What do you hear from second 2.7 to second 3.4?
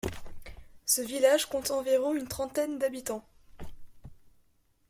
d'habitants.